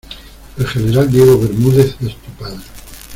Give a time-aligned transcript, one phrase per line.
[0.57, 2.59] el general Diego Bermúdez es tu padre.